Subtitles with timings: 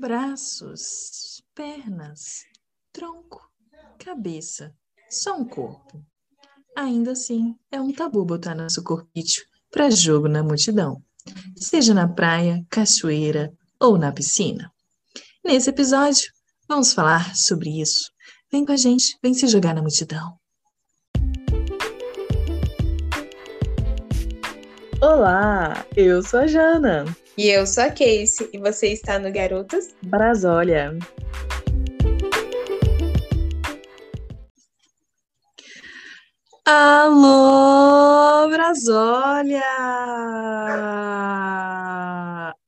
[0.00, 2.44] braços, pernas,
[2.90, 3.38] tronco,
[3.98, 4.74] cabeça,
[5.10, 6.02] só um corpo.
[6.74, 11.02] Ainda assim, é um tabu botar nosso corpício para jogo na multidão,
[11.54, 14.72] seja na praia, cachoeira ou na piscina.
[15.44, 16.32] Nesse episódio,
[16.66, 18.10] vamos falar sobre isso.
[18.50, 20.39] Vem com a gente, vem se jogar na multidão.
[25.02, 27.06] Olá, eu sou a Jana.
[27.34, 30.92] E eu sou a Casey, e você está no Garotas Brasólia.
[36.66, 39.62] Alô, Brasólia!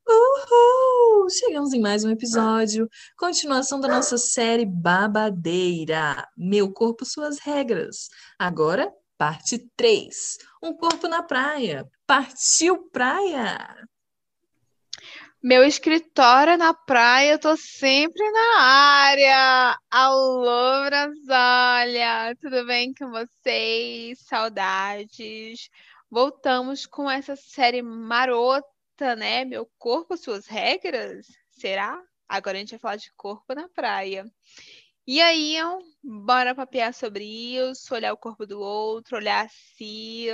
[0.09, 1.29] Uhul!
[1.29, 2.89] Chegamos em mais um episódio,
[3.19, 6.27] continuação da nossa série babadeira.
[6.35, 8.09] Meu corpo, suas regras.
[8.39, 10.39] Agora, parte 3.
[10.63, 11.87] Um corpo na praia.
[12.15, 13.89] Partiu praia!
[15.43, 19.79] Meu escritório é na praia, eu tô sempre na área.
[19.91, 24.19] Alô, Brasólia, tudo bem com vocês?
[24.27, 25.71] Saudades.
[26.11, 29.47] Voltamos com essa série marota, né?
[29.47, 31.27] Meu corpo, suas regras?
[31.53, 31.99] Será?
[32.29, 34.31] Agora a gente vai falar de corpo na praia.
[35.05, 35.57] E aí,
[36.01, 40.27] bora papear sobre isso, olhar o corpo do outro, olhar si.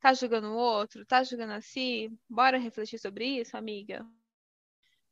[0.00, 1.06] Tá julgando o outro?
[1.06, 2.18] Tá julgando assim?
[2.28, 4.04] Bora refletir sobre isso, amiga?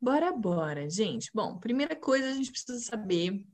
[0.01, 1.31] Bora, bora, gente.
[1.33, 3.47] Bom, primeira coisa, a gente precisa saber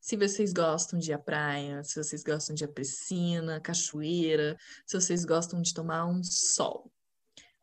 [0.00, 4.56] se vocês gostam de ir à praia, se vocês gostam de ir à piscina, cachoeira,
[4.84, 6.92] se vocês gostam de tomar um sol.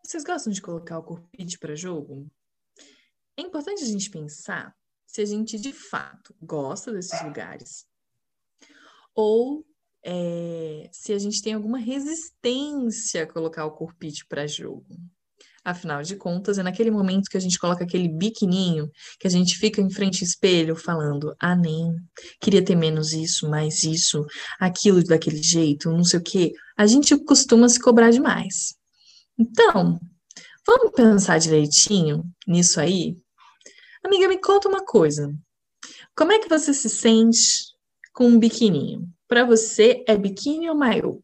[0.02, 2.32] Vocês gostam de colocar o corpite para jogo?
[3.36, 4.74] É importante a gente pensar
[5.12, 7.86] se a gente de fato gosta desses lugares
[9.14, 9.66] ou
[10.06, 14.88] é, se a gente tem alguma resistência a colocar o corpite para jogo.
[15.66, 19.58] Afinal de contas, é naquele momento que a gente coloca aquele biquininho, que a gente
[19.58, 21.94] fica em frente ao espelho falando: ah, nem,
[22.40, 24.26] queria ter menos isso, mais isso,
[24.60, 26.54] aquilo daquele jeito, não sei o quê.
[26.78, 28.74] A gente costuma se cobrar demais.
[29.38, 30.00] Então,
[30.66, 33.21] vamos pensar direitinho nisso aí?
[34.04, 35.34] Amiga, me conta uma coisa.
[36.16, 37.76] Como é que você se sente
[38.14, 39.08] com um biquininho?
[39.28, 41.22] Para você, é biquíni ou maiô?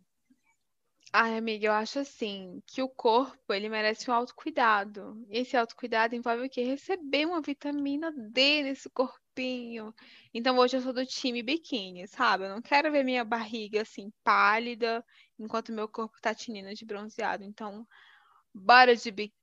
[1.11, 5.25] Ai, amiga, eu acho assim que o corpo ele merece um autocuidado.
[5.29, 6.63] Esse autocuidado envolve o quê?
[6.63, 9.93] Receber uma vitamina D nesse corpinho.
[10.33, 12.45] Então hoje eu sou do time biquíni, sabe?
[12.45, 15.03] Eu não quero ver minha barriga assim pálida
[15.39, 17.43] enquanto meu corpo tá tinindo de bronzeado.
[17.43, 17.87] Então,
[18.53, 19.36] bora de biquíni,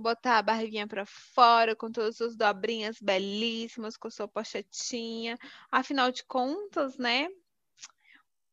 [0.00, 5.36] botar a barriguinha para fora com todas as dobrinhas belíssimas, com a sua pochetinha.
[5.70, 7.28] Afinal de contas, né?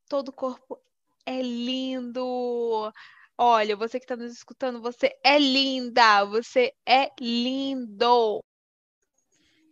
[0.07, 0.79] Todo corpo
[1.25, 2.91] é lindo.
[3.37, 8.41] Olha, você que está nos escutando, você é linda, você é lindo.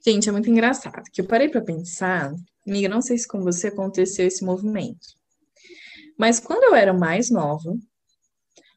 [0.06, 2.34] Gente, é muito engraçado que eu parei para pensar,
[2.68, 5.08] amiga, não sei se com você aconteceu esse movimento,
[6.18, 7.74] mas quando eu era mais nova,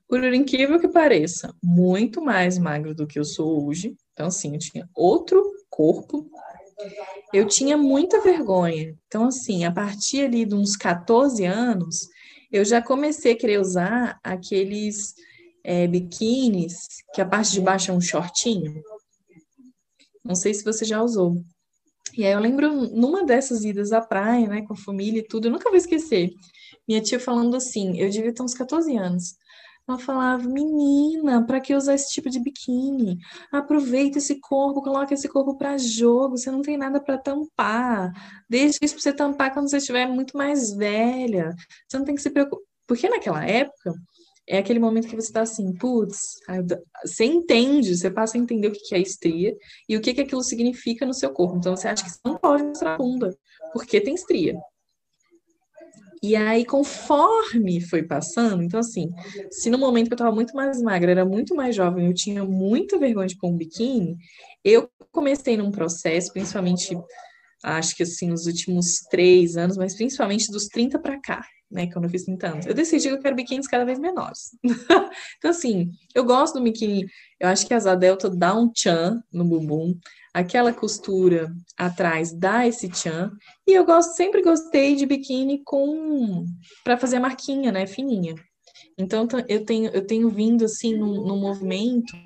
[0.09, 4.59] por incrível que pareça, muito mais magro do que eu sou hoje, então assim, eu
[4.59, 6.29] tinha outro corpo,
[7.33, 8.95] eu tinha muita vergonha.
[9.07, 12.09] Então assim, a partir ali de uns 14 anos,
[12.53, 15.15] eu já comecei a querer usar aqueles
[15.65, 18.81] é, biquínis que a parte de baixo é um shortinho.
[20.25, 21.37] Não sei se você já usou.
[22.17, 25.49] E aí eu lembro numa dessas idas à praia, né, com a família e tudo,
[25.49, 26.31] eu nunca vou esquecer.
[26.89, 29.35] Minha tia falando assim, eu devia ter uns 14 anos.
[29.89, 33.19] Ela falava, menina, para que usar esse tipo de biquíni?
[33.53, 38.13] Aproveita esse corpo, coloca esse corpo para jogo, você não tem nada para tampar.
[38.49, 41.55] Deixa isso para você tampar quando você estiver muito mais velha.
[41.89, 42.65] Você não tem que se preocupar.
[42.87, 43.95] Porque naquela época,
[44.49, 46.19] é aquele momento que você está assim, putz,
[47.05, 49.57] você entende, você passa a entender o que é estria
[49.89, 51.57] e o que, que aquilo significa no seu corpo.
[51.57, 53.37] Então você acha que você não pode mostrar a bunda,
[53.73, 54.57] porque tem estria.
[56.23, 59.11] E aí, conforme foi passando, então assim,
[59.51, 62.45] se no momento que eu estava muito mais magra, era muito mais jovem, eu tinha
[62.45, 64.17] muita vergonha de pôr um biquíni,
[64.65, 66.97] eu comecei num processo, principalmente,
[67.63, 72.05] acho que assim, nos últimos três anos, mas principalmente dos 30 para cá, né, quando
[72.05, 74.57] eu fiz 30 anos, eu decidi que eu quero biquínis cada vez menores.
[75.39, 77.07] então, assim, eu gosto do biquíni,
[77.41, 79.99] eu acho que a asa delta dá um tchan no bumbum,
[80.33, 83.33] aquela costura atrás dá esse tchan,
[83.67, 86.45] e eu gosto, sempre gostei de biquíni com,
[86.85, 88.35] para fazer a marquinha, né, fininha.
[88.99, 92.17] Então, eu tenho, eu tenho vindo, assim, no, no movimento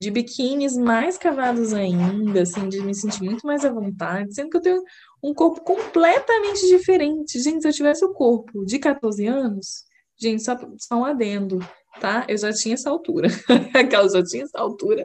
[0.00, 4.56] de biquínis mais cavados ainda, assim, de me sentir muito mais à vontade, sendo que
[4.58, 4.82] eu tenho
[5.26, 7.40] um corpo completamente diferente.
[7.40, 9.84] Gente, se eu tivesse o corpo de 14 anos,
[10.16, 11.58] gente, só, só um adendo,
[12.00, 12.24] tá?
[12.28, 13.28] Eu já tinha essa altura.
[13.74, 15.04] Aquela já tinha essa altura,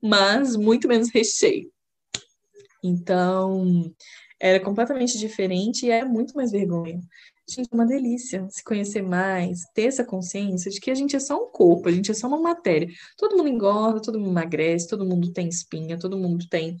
[0.00, 1.68] mas muito menos recheio.
[2.82, 3.92] Então,
[4.40, 7.00] era completamente diferente e era muito mais vergonha.
[7.48, 11.18] Gente, é uma delícia se conhecer mais, ter essa consciência de que a gente é
[11.20, 12.88] só um corpo, a gente é só uma matéria.
[13.16, 16.76] Todo mundo engorda, todo mundo emagrece, todo mundo tem espinha, todo mundo tem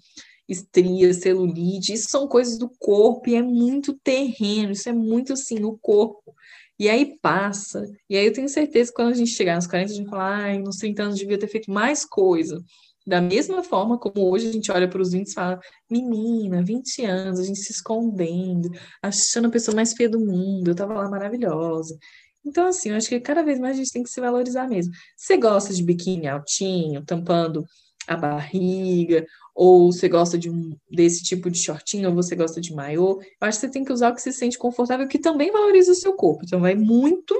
[0.50, 5.62] estrias, celulite, isso são coisas do corpo e é muito terreno, isso é muito assim,
[5.64, 6.34] o corpo.
[6.78, 9.92] E aí passa, e aí eu tenho certeza que quando a gente chegar nos 40,
[9.92, 12.62] a gente vai falar, ai, nos 30 anos devia ter feito mais coisa.
[13.06, 15.60] Da mesma forma como hoje a gente olha para os 20 e fala,
[15.90, 18.70] menina, 20 anos, a gente se escondendo,
[19.02, 21.98] achando a pessoa mais feia do mundo, eu tava lá maravilhosa.
[22.44, 24.92] Então, assim, eu acho que cada vez mais a gente tem que se valorizar mesmo.
[25.16, 27.64] Você gosta de biquíni altinho, tampando
[28.06, 32.74] a barriga, ou você gosta de um desse tipo de shortinho, ou você gosta de
[32.74, 33.20] maiô.
[33.20, 35.92] Eu acho que você tem que usar o que se sente confortável, que também valoriza
[35.92, 36.44] o seu corpo.
[36.44, 37.34] Então, vai muito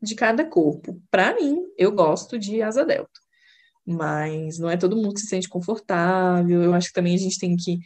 [0.00, 1.00] de cada corpo.
[1.10, 3.20] Para mim, eu gosto de asa delta,
[3.86, 6.62] mas não é todo mundo que se sente confortável.
[6.62, 7.78] Eu acho que também a gente tem que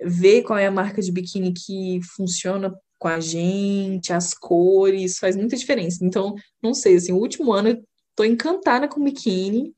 [0.00, 5.36] ver qual é a marca de biquíni que funciona com a gente, as cores, faz
[5.36, 6.04] muita diferença.
[6.04, 7.84] Então, não sei, assim, o último ano eu
[8.16, 9.72] tô encantada com biquíni,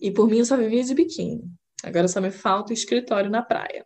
[0.00, 1.42] e por mim eu só vivia de biquíni.
[1.82, 3.84] Agora só me falta o escritório na praia.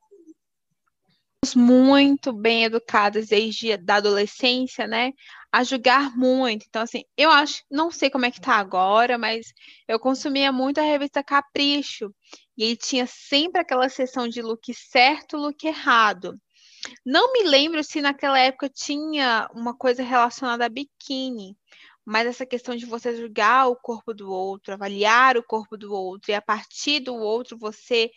[1.56, 5.12] Muito bem educadas desde da adolescência, né?
[5.50, 6.65] A julgar muito.
[6.69, 9.53] Então, assim, eu acho, não sei como é que tá agora, mas
[9.89, 12.15] eu consumia muito a revista Capricho.
[12.56, 16.38] E ele tinha sempre aquela sessão de look certo, look errado.
[17.05, 21.56] Não me lembro se naquela época tinha uma coisa relacionada a biquíni,
[22.04, 26.31] mas essa questão de você julgar o corpo do outro, avaliar o corpo do outro
[26.31, 28.10] e a partir do outro você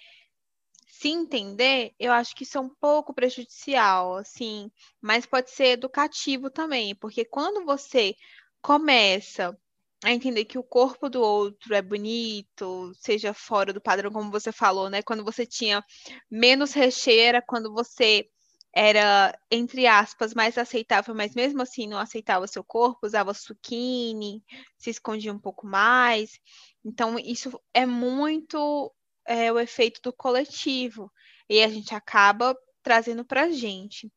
[0.87, 4.71] se entender, eu acho que isso é um pouco prejudicial, assim,
[5.01, 8.15] mas pode ser educativo também, porque quando você
[8.61, 9.57] começa
[10.03, 14.51] a entender que o corpo do outro é bonito, seja fora do padrão, como você
[14.51, 15.01] falou, né?
[15.01, 15.83] Quando você tinha
[16.29, 18.29] menos recheira, quando você
[18.75, 24.43] era, entre aspas, mais aceitável, mas mesmo assim não aceitava seu corpo, usava suquine,
[24.77, 26.37] se escondia um pouco mais.
[26.83, 28.93] Então, isso é muito
[29.25, 31.09] é, o efeito do coletivo.
[31.49, 34.11] E a gente acaba trazendo para a gente.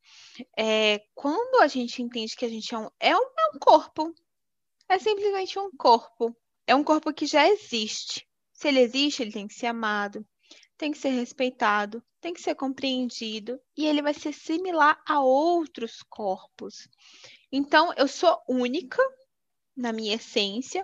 [0.58, 4.12] É, quando a gente entende que a gente é um, é um, é um corpo,
[4.88, 6.36] é simplesmente um corpo.
[6.66, 8.26] É um corpo que já existe.
[8.52, 10.26] Se ele existe, ele tem que ser amado,
[10.76, 16.02] tem que ser respeitado, tem que ser compreendido e ele vai ser similar a outros
[16.08, 16.88] corpos.
[17.50, 19.02] Então, eu sou única
[19.76, 20.82] na minha essência,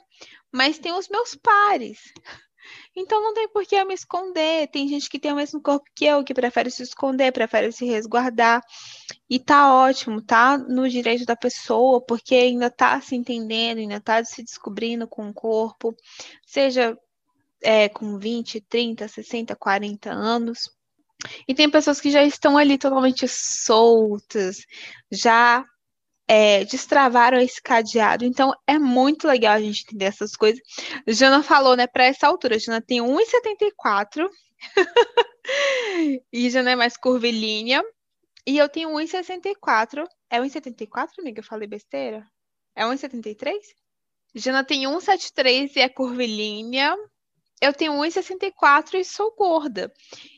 [0.53, 2.13] mas tem os meus pares.
[2.97, 4.69] Então não tem por que eu me esconder.
[4.69, 7.85] Tem gente que tem o mesmo corpo que eu, que prefere se esconder, prefere se
[7.85, 8.63] resguardar.
[9.29, 14.25] E tá ótimo, tá no direito da pessoa, porque ainda tá se entendendo, ainda tá
[14.25, 15.95] se descobrindo com o corpo,
[16.47, 16.99] seja
[17.63, 20.71] é, com 20, 30, 60, 40 anos.
[21.49, 24.59] E tem pessoas que já estão ali totalmente soltas,
[25.11, 25.65] já
[26.27, 28.25] é, destravaram esse cadeado.
[28.25, 30.61] Então, é muito legal a gente entender essas coisas.
[31.07, 34.29] Jana falou, né, para essa altura, Jana tem 1,74
[36.33, 37.83] e Jana é mais curvilínea.
[38.47, 40.07] E eu tenho 1,64.
[40.31, 41.41] É 1,74, amiga?
[41.41, 42.27] Eu falei besteira?
[42.75, 43.55] É 1,73?
[44.35, 46.97] Jana tem 1,73 e é curvilínea
[47.61, 49.93] eu tenho 1,64 e sou gorda.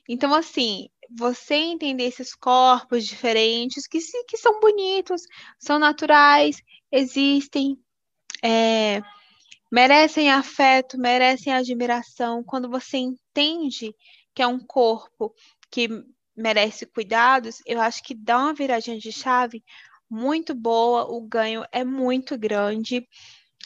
[0.09, 5.23] Então, assim, você entender esses corpos diferentes, que, que são bonitos,
[5.59, 6.57] são naturais,
[6.91, 7.79] existem,
[8.43, 9.01] é,
[9.71, 12.45] merecem afeto, merecem admiração.
[12.45, 13.95] Quando você entende
[14.35, 15.35] que é um corpo
[15.71, 15.89] que
[16.37, 19.65] merece cuidados, eu acho que dá uma viradinha de chave
[20.09, 23.09] muito boa, o ganho é muito grande.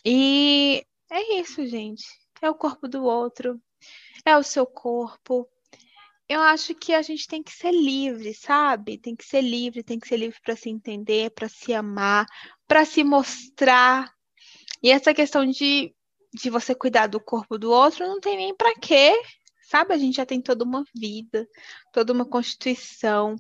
[0.04, 3.60] E é isso, gente é o corpo do outro,
[4.24, 5.48] é o seu corpo.
[6.28, 8.98] Eu acho que a gente tem que ser livre, sabe?
[8.98, 12.26] Tem que ser livre, tem que ser livre para se entender, para se amar,
[12.68, 14.12] para se mostrar.
[14.82, 15.94] E essa questão de,
[16.32, 19.20] de você cuidar do corpo do outro não tem nem para quê,
[19.68, 19.92] sabe?
[19.92, 21.48] A gente já tem toda uma vida,
[21.92, 23.36] toda uma constituição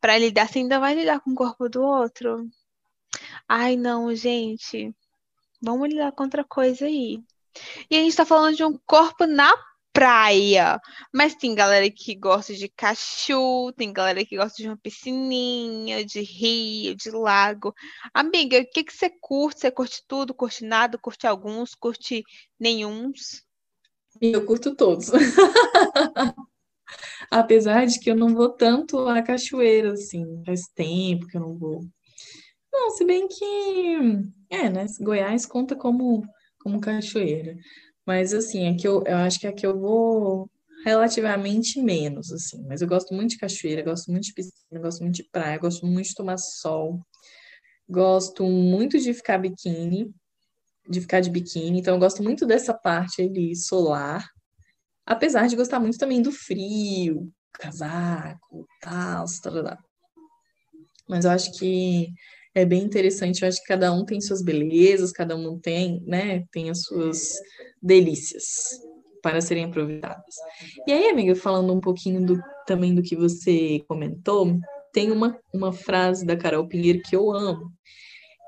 [0.00, 0.48] para lidar.
[0.48, 2.46] Você ainda vai lidar com o corpo do outro?
[3.48, 4.94] Ai, não, gente.
[5.62, 7.22] Vamos lidar com outra coisa aí.
[7.90, 9.52] E a gente tá falando de um corpo na
[9.94, 10.80] praia.
[11.12, 16.20] Mas tem galera que gosta de cachu, tem galera que gosta de uma piscininha, de
[16.20, 17.72] rio, de lago.
[18.12, 19.60] Amiga, o que, que você curte?
[19.60, 22.24] Você curte tudo, curte nada, curte alguns, curte
[22.58, 23.44] nenhums?
[24.20, 25.10] Eu curto todos.
[27.30, 31.56] Apesar de que eu não vou tanto à cachoeira, assim, faz tempo que eu não
[31.56, 31.84] vou.
[32.72, 33.96] Não, se bem que.
[34.50, 34.86] É, né?
[35.00, 36.22] Goiás conta como
[36.64, 37.56] como cachoeira.
[38.06, 40.50] Mas assim, aqui eu, eu acho que aqui eu vou
[40.84, 42.64] relativamente menos, assim.
[42.66, 45.86] Mas eu gosto muito de cachoeira, gosto muito de piscina, gosto muito de praia, gosto
[45.86, 47.00] muito de tomar sol.
[47.88, 50.10] Gosto muito de ficar biquíni,
[50.88, 51.80] de ficar de biquíni.
[51.80, 54.26] Então, eu gosto muito dessa parte ali solar.
[55.06, 59.78] Apesar de gostar muito também do frio, casaco, tal, tal.
[61.06, 62.08] Mas eu acho que
[62.54, 63.42] é bem interessante.
[63.42, 67.32] Eu acho que cada um tem suas belezas, cada um tem, né, tem as suas
[67.82, 68.44] delícias
[69.22, 70.34] para serem aproveitadas.
[70.86, 74.58] E aí, amiga, falando um pouquinho do, também do que você comentou,
[74.92, 77.72] tem uma, uma frase da Carol Pinheiro que eu amo,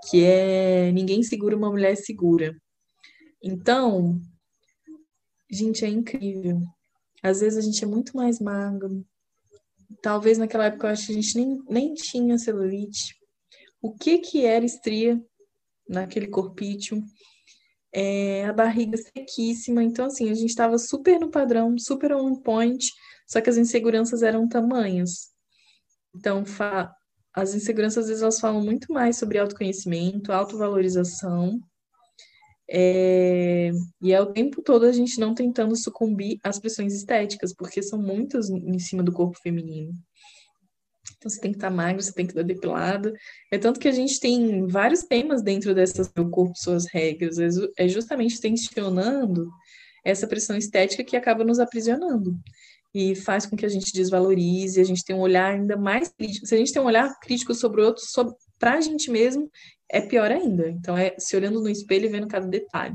[0.08, 2.54] que é ninguém segura uma mulher segura.
[3.42, 4.20] Então,
[5.50, 6.62] gente, é incrível.
[7.22, 9.04] Às vezes a gente é muito mais magro.
[10.02, 13.15] Talvez naquela época eu acho que a gente nem, nem tinha celulite.
[13.86, 15.24] O que que era estria
[15.88, 17.00] naquele corpício?
[17.92, 19.80] É, a barriga sequíssima.
[19.80, 22.84] Então, assim, a gente estava super no padrão, super on point,
[23.28, 25.28] só que as inseguranças eram tamanhas.
[26.16, 26.42] Então,
[27.32, 31.60] as inseguranças, às vezes, elas falam muito mais sobre autoconhecimento, autovalorização,
[32.68, 33.70] é...
[34.02, 38.02] e é o tempo todo a gente não tentando sucumbir às pressões estéticas, porque são
[38.02, 39.92] muitas em cima do corpo feminino.
[41.16, 43.12] Então, você tem que estar magro, você tem que estar depilado.
[43.50, 47.36] É tanto que a gente tem vários temas dentro dessas Meu Corpo, Suas Regras.
[47.76, 49.48] É justamente tensionando
[50.04, 52.36] essa pressão estética que acaba nos aprisionando
[52.94, 56.46] e faz com que a gente desvalorize, a gente tenha um olhar ainda mais crítico.
[56.46, 58.02] Se a gente tem um olhar crítico sobre o outro,
[58.58, 59.50] para a gente mesmo,
[59.90, 60.70] é pior ainda.
[60.70, 62.94] Então, é se olhando no espelho e vendo cada detalhe,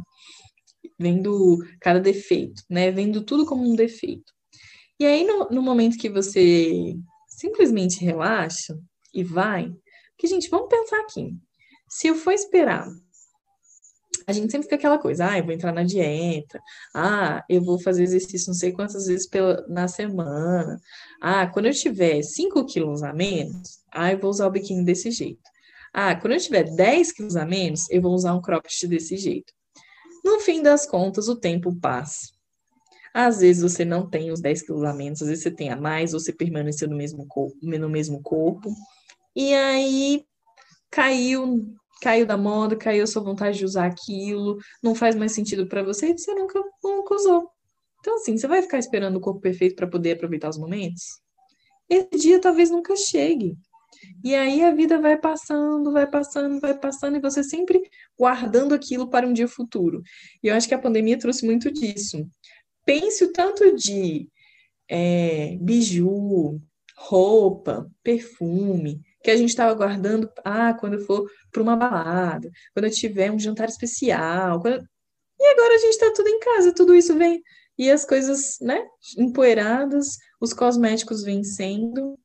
[0.99, 2.91] vendo cada defeito, né?
[2.91, 4.31] Vendo tudo como um defeito.
[4.99, 6.95] E aí, no, no momento que você
[7.41, 8.77] simplesmente relaxa
[9.13, 9.71] e vai,
[10.17, 11.35] que, gente, vamos pensar aqui.
[11.89, 12.87] Se eu for esperar
[14.27, 16.61] a gente sempre fica aquela coisa, ah, eu vou entrar na dieta,
[16.93, 20.79] ah, eu vou fazer exercício não sei quantas vezes pela, na semana,
[21.21, 25.11] ah, quando eu tiver 5 quilos a menos, ah, eu vou usar o biquíni desse
[25.11, 25.41] jeito.
[25.93, 29.51] Ah, quando eu tiver 10 quilos a menos, eu vou usar um cropped desse jeito.
[30.23, 32.29] No fim das contas, o tempo passa.
[33.13, 35.75] Às vezes você não tem os 10 quilos a menos, às vezes você tem a
[35.75, 38.73] mais, ou você permaneceu no mesmo corpo, no mesmo corpo.
[39.35, 40.23] E aí
[40.89, 45.67] caiu caiu da moda, caiu a sua vontade de usar aquilo, não faz mais sentido
[45.67, 47.47] para você e você nunca, nunca usou.
[47.99, 51.21] Então, assim, você vai ficar esperando o corpo perfeito para poder aproveitar os momentos?
[51.87, 53.55] Esse dia talvez nunca chegue.
[54.23, 57.79] E aí a vida vai passando, vai passando, vai passando, e você sempre
[58.17, 60.01] guardando aquilo para um dia futuro.
[60.41, 62.27] E eu acho que a pandemia trouxe muito disso.
[62.85, 64.29] Pense o tanto de
[64.89, 66.59] é, biju,
[66.97, 72.85] roupa, perfume, que a gente estava guardando, ah, quando eu for para uma balada, quando
[72.85, 74.83] eu tiver um jantar especial, quando...
[75.39, 77.41] e agora a gente está tudo em casa, tudo isso vem,
[77.77, 78.83] e as coisas, né,
[79.17, 82.17] empoeiradas, os cosméticos vencendo,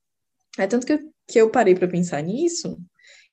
[0.58, 0.98] é tanto que eu,
[1.28, 2.78] que eu parei para pensar nisso,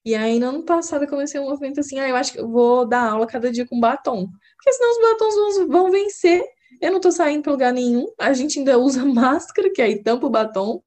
[0.06, 2.50] e aí no ano passado eu comecei um movimento assim, ah, eu acho que eu
[2.50, 4.28] vou dar aula cada dia com batom,
[4.58, 6.44] porque senão os batons vão, vão vencer,
[6.82, 10.28] eu não tô saindo para lugar nenhum, a gente ainda usa máscara, que aí tampa
[10.28, 10.82] o batom,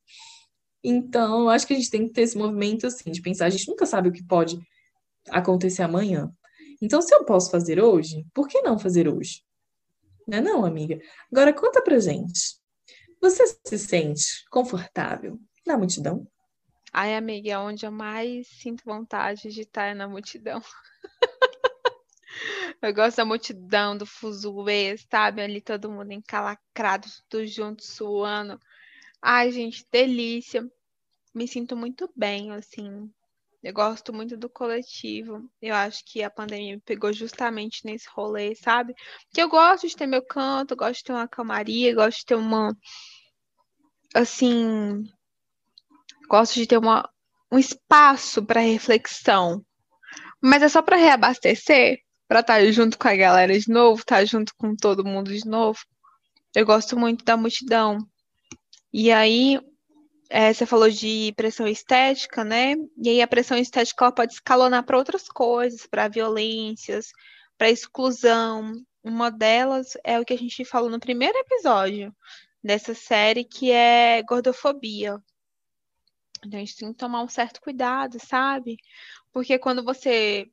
[0.88, 3.66] então, acho que a gente tem que ter esse movimento assim, de pensar, a gente
[3.66, 4.56] nunca sabe o que pode
[5.30, 6.32] acontecer amanhã.
[6.80, 9.42] Então, se eu posso fazer hoje, por que não fazer hoje?
[10.28, 11.00] Não é não, amiga?
[11.32, 12.56] Agora, conta pra gente.
[13.20, 16.24] Você se sente confortável na multidão?
[16.92, 20.62] Ai, amiga, é onde eu mais sinto vontade de estar é na multidão.
[22.82, 25.42] eu gosto da multidão, do fuzuê, sabe?
[25.42, 28.58] Ali todo mundo encalacrado, tudo junto, suando.
[29.22, 30.64] Ai, gente, delícia
[31.36, 33.10] me sinto muito bem, assim.
[33.62, 35.50] Eu gosto muito do coletivo.
[35.60, 38.94] Eu acho que a pandemia me pegou justamente nesse rolê, sabe?
[39.34, 42.36] Que eu gosto de ter meu canto, gosto de ter uma calmaria, gosto de ter
[42.36, 42.74] uma.
[44.14, 45.04] Assim.
[46.26, 47.08] Gosto de ter uma,
[47.52, 49.62] um espaço para reflexão.
[50.40, 54.16] Mas é só para reabastecer, para estar tá junto com a galera de novo, estar
[54.16, 55.78] tá junto com todo mundo de novo.
[56.54, 57.98] Eu gosto muito da multidão.
[58.92, 59.60] E aí,
[60.28, 62.74] é, você falou de pressão estética, né?
[63.02, 67.12] E aí a pressão estética ela pode escalonar para outras coisas, para violências,
[67.56, 68.72] para exclusão.
[69.04, 72.14] Uma delas é o que a gente falou no primeiro episódio
[72.62, 75.18] dessa série, que é gordofobia.
[76.44, 78.76] Então a gente tem que tomar um certo cuidado, sabe?
[79.32, 80.48] Porque quando você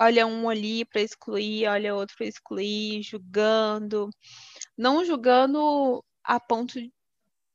[0.00, 4.10] olha um ali para excluir, olha outro para excluir, julgando,
[4.76, 6.78] não julgando a ponto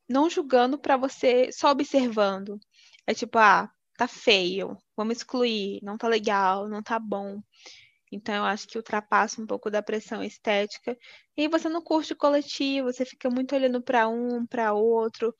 [0.10, 2.60] não julgando para você, só observando.
[3.06, 7.41] É tipo, ah, tá feio, vamos excluir, não tá legal, não tá bom.
[8.12, 10.98] Então, eu acho que ultrapassa um pouco da pressão estética.
[11.36, 15.36] E você não curte o coletivo, você fica muito olhando para um, para outro.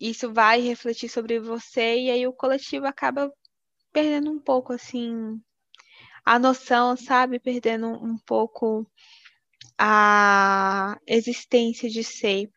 [0.00, 3.32] Isso vai refletir sobre você, e aí o coletivo acaba
[3.92, 5.40] perdendo um pouco, assim,
[6.26, 7.38] a noção, sabe?
[7.38, 8.84] Perdendo um pouco
[9.78, 12.50] a existência de ser.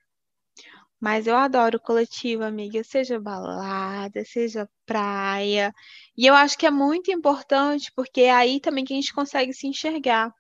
[1.00, 5.74] Mas eu adoro coletivo, amiga, seja balada, seja praia.
[6.18, 9.54] E eu acho que é muito importante, porque é aí também que a gente consegue
[9.54, 10.34] se enxergar.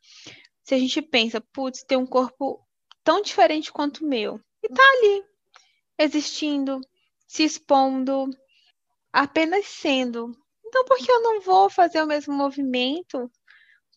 [0.63, 2.59] Se a gente pensa, putz, tem um corpo
[3.03, 5.23] tão diferente quanto o meu, e tá ali,
[5.97, 6.81] existindo,
[7.27, 8.29] se expondo,
[9.13, 10.35] apenas sendo.
[10.69, 13.29] Então, por que eu não vou fazer o mesmo movimento?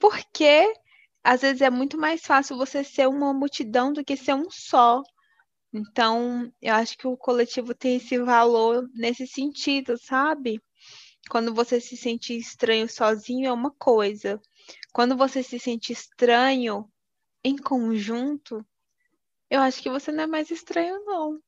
[0.00, 0.72] Porque
[1.22, 5.02] às vezes é muito mais fácil você ser uma multidão do que ser um só.
[5.72, 10.62] Então, eu acho que o coletivo tem esse valor nesse sentido, sabe?
[11.28, 14.40] Quando você se sente estranho sozinho é uma coisa.
[14.94, 16.90] Quando você se sente estranho
[17.44, 18.64] em conjunto,
[19.50, 21.38] eu acho que você não é mais estranho, não.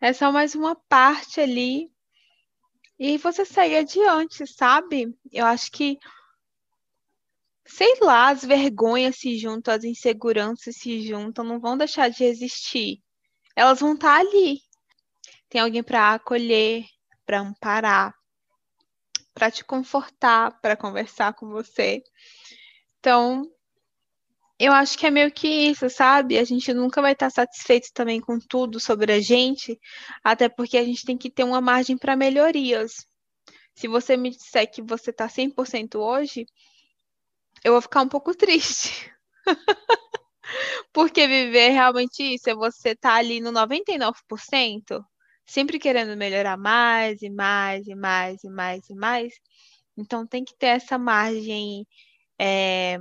[0.00, 1.93] É só mais uma parte ali.
[2.98, 5.14] E você segue adiante, sabe?
[5.32, 5.98] Eu acho que,
[7.66, 13.02] sei lá, as vergonhas se juntam, as inseguranças se juntam, não vão deixar de existir
[13.56, 14.60] elas vão estar tá ali.
[15.48, 16.84] Tem alguém para acolher,
[17.24, 18.14] para amparar,
[19.32, 22.02] para te confortar, para conversar com você.
[22.98, 23.44] Então,
[24.58, 26.38] eu acho que é meio que isso, sabe?
[26.38, 29.78] A gente nunca vai estar satisfeito também com tudo sobre a gente,
[30.22, 33.06] até porque a gente tem que ter uma margem para melhorias.
[33.74, 36.46] Se você me disser que você está 100% hoje,
[37.64, 39.12] eu vou ficar um pouco triste.
[40.92, 45.04] Porque viver é realmente isso, é você estar tá ali no 99%,
[45.44, 49.34] sempre querendo melhorar mais e mais e mais e mais e mais.
[49.96, 51.86] Então tem que ter essa margem
[52.38, 52.98] é,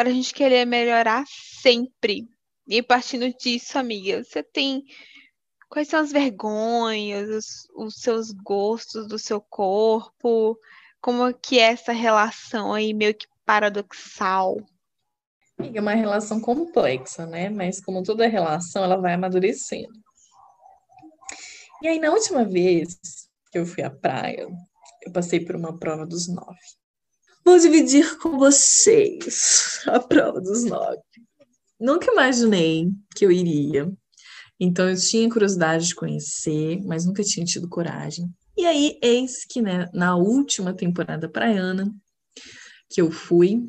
[0.00, 2.26] para a gente querer melhorar sempre.
[2.66, 4.82] E partindo disso, amiga, você tem
[5.68, 10.58] quais são as vergonhas, os, os seus gostos do seu corpo,
[11.02, 14.56] como que é essa relação aí meio que paradoxal
[15.58, 17.50] é uma relação complexa, né?
[17.50, 19.92] Mas como toda relação, ela vai amadurecendo.
[21.82, 22.98] E aí, na última vez
[23.52, 24.48] que eu fui à praia,
[25.02, 26.79] eu passei por uma prova dos nove.
[27.50, 31.00] Vou dividir com vocês a prova dos nove.
[31.80, 33.92] Nunca imaginei que eu iria.
[34.60, 38.32] Então, eu tinha curiosidade de conhecer, mas nunca tinha tido coragem.
[38.56, 41.92] E aí, eis que né, na última temporada praiana
[42.88, 43.68] que eu fui,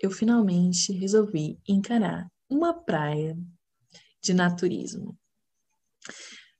[0.00, 3.38] eu finalmente resolvi encarar uma praia
[4.20, 5.16] de naturismo.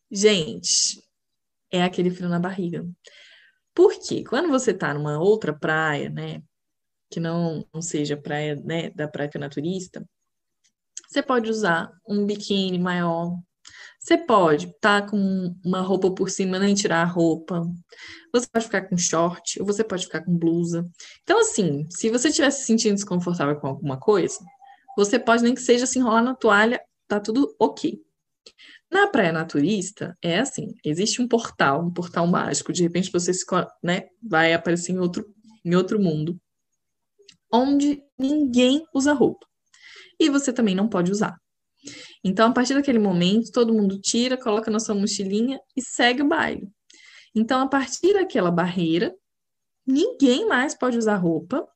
[0.09, 1.03] Gente,
[1.73, 2.89] é aquele frio na barriga.
[3.75, 6.41] Porque quando você tá numa outra praia, né,
[7.13, 10.05] que não, seja praia, né, da praia naturista,
[11.09, 13.37] você pode usar um biquíni maior,
[14.01, 17.63] você pode estar tá com uma roupa por cima, nem tirar a roupa.
[18.33, 20.85] Você pode ficar com short, ou você pode ficar com blusa.
[21.23, 24.39] Então, assim, se você estiver se sentindo desconfortável com alguma coisa,
[24.97, 28.01] você pode nem que seja se enrolar na toalha, tá tudo ok.
[28.91, 32.73] Na praia naturista, é assim: existe um portal, um portal mágico.
[32.73, 33.45] De repente você se,
[33.83, 35.25] né, vai aparecer em outro,
[35.65, 36.37] em outro mundo,
[37.53, 39.47] onde ninguém usa roupa.
[40.19, 41.37] E você também não pode usar.
[42.25, 46.29] Então, a partir daquele momento, todo mundo tira, coloca na sua mochilinha e segue o
[46.29, 46.69] baile.
[47.35, 49.13] Então, a partir daquela barreira,
[49.87, 51.67] ninguém mais pode usar roupa,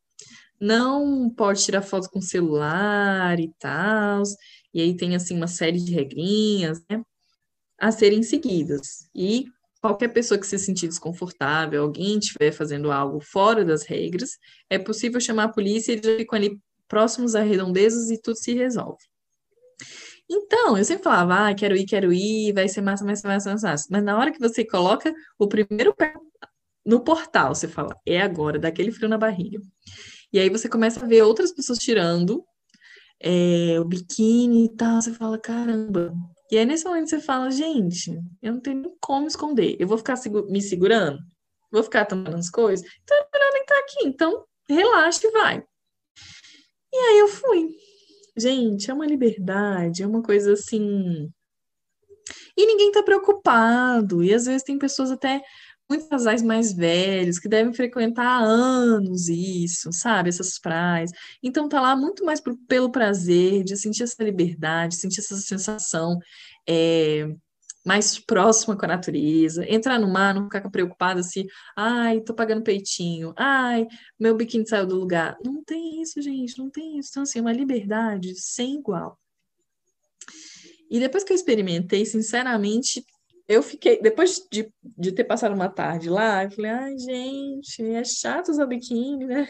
[0.60, 4.22] não pode tirar foto com celular e tal.
[4.72, 7.02] E aí tem assim uma série de regrinhas, né,
[7.78, 9.08] a serem seguidas.
[9.14, 9.46] E
[9.86, 15.20] qualquer pessoa que se sentir desconfortável, alguém estiver fazendo algo fora das regras, é possível
[15.20, 19.02] chamar a polícia e eles ficam ali próximos a redondezas e tudo se resolve.
[20.28, 23.88] Então, eu sempre falava, ah, quero ir, quero ir, vai ser massa, massa, massa, massa.
[23.90, 26.14] Mas na hora que você coloca o primeiro pé
[26.84, 29.60] no portal, você fala, é agora, daquele frio na barriga.
[30.32, 32.44] E aí você começa a ver outras pessoas tirando
[33.20, 36.12] é, o biquíni e tal, você fala, caramba.
[36.50, 39.76] E aí nesse momento você fala, gente, eu não tenho como esconder.
[39.78, 40.14] Eu vou ficar
[40.48, 41.18] me segurando?
[41.70, 42.86] Vou ficar tomando as coisas?
[43.02, 44.06] Então é melhor nem estar aqui.
[44.06, 45.64] Então, relaxa e vai.
[46.92, 47.68] E aí eu fui.
[48.36, 51.30] Gente, é uma liberdade, é uma coisa assim.
[52.56, 54.22] E ninguém tá preocupado.
[54.22, 55.42] E às vezes tem pessoas até
[55.88, 60.28] muitos casais mais velhos que devem frequentar há anos isso, sabe?
[60.28, 61.10] Essas praias.
[61.42, 66.18] Então tá lá muito mais pelo prazer de sentir essa liberdade, sentir essa sensação
[66.68, 67.28] é,
[67.86, 71.46] mais próxima com a natureza, entrar no mar, não ficar preocupada se,
[71.76, 73.86] ai, tô pagando peitinho, ai,
[74.18, 75.36] meu biquíni saiu do lugar.
[75.44, 77.10] Não tem isso, gente, não tem isso.
[77.12, 79.16] Então, assim, é uma liberdade sem igual.
[80.90, 83.04] E depois que eu experimentei, sinceramente,
[83.48, 88.04] eu fiquei, depois de, de ter passado uma tarde lá, eu falei, ai, gente, é
[88.04, 89.48] chato usar biquíni, né?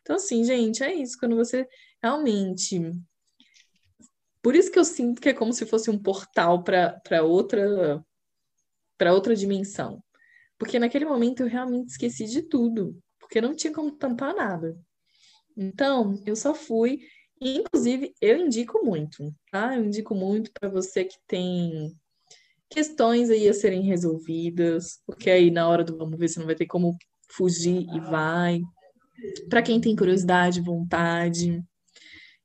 [0.00, 1.68] Então, assim, gente, é isso, quando você
[2.02, 2.80] realmente.
[4.42, 8.04] Por isso que eu sinto que é como se fosse um portal para outra
[8.96, 10.02] para outra dimensão.
[10.58, 14.78] Porque naquele momento eu realmente esqueci de tudo, porque não tinha como tampar nada.
[15.56, 17.00] Então, eu só fui,
[17.40, 19.76] e, inclusive, eu indico muito, tá?
[19.76, 21.94] Eu indico muito para você que tem
[22.74, 26.56] questões aí a serem resolvidas, porque aí na hora do vamos ver se não vai
[26.56, 26.96] ter como
[27.30, 28.60] fugir e vai.
[29.48, 31.62] Para quem tem curiosidade, vontade.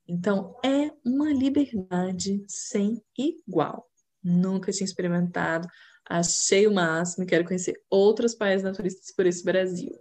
[0.07, 3.89] Então, é uma liberdade sem igual.
[4.23, 5.67] Nunca tinha experimentado,
[6.07, 9.97] achei o máximo e quero conhecer outras praias naturistas por esse Brasil.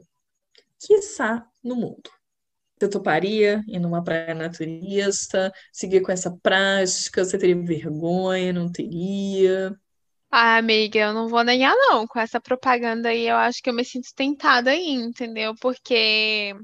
[0.78, 2.10] Quiçá no mundo.
[2.78, 7.24] Eu toparia ir numa praia naturista, seguir com essa prática?
[7.24, 8.52] Você teria vergonha?
[8.52, 9.74] Não teria?
[10.30, 12.06] Ah, amiga, eu não vou negar, não.
[12.06, 15.54] Com essa propaganda aí, eu acho que eu me sinto tentada aí, entendeu?
[15.60, 16.54] Porque,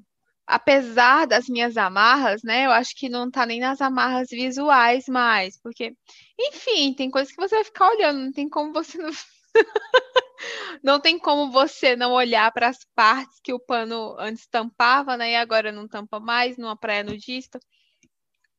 [0.46, 2.66] apesar das minhas amarras, né?
[2.66, 5.58] Eu acho que não tá nem nas amarras visuais mais.
[5.62, 5.94] Porque,
[6.40, 9.10] enfim, tem coisas que você vai ficar olhando, não tem como você não.
[10.82, 15.32] Não tem como você não olhar para as partes que o pano antes tampava, né?
[15.32, 17.58] E agora não tampa mais numa praia nudista.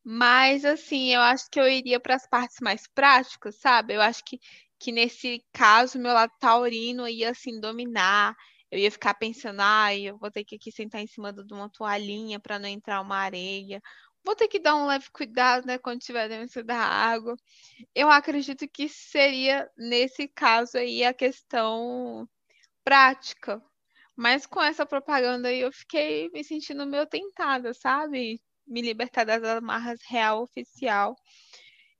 [0.04, 3.96] Mas, assim, eu acho que eu iria para as partes mais práticas, sabe?
[3.96, 4.40] Eu acho que
[4.80, 8.36] que nesse caso meu lado taurino ia assim dominar.
[8.72, 11.70] Eu ia ficar pensando, ai, eu vou ter que aqui sentar em cima de uma
[11.70, 13.82] toalhinha para não entrar uma areia.
[14.24, 17.36] Vou ter que dar um leve cuidado, né, quando estiver dentro da água.
[17.96, 22.28] Eu acredito que seria nesse caso aí a questão
[22.84, 23.62] prática.
[24.16, 28.42] Mas com essa propaganda aí eu fiquei me sentindo meio tentada, sabe?
[28.68, 31.16] Me libertar das amarras real oficial.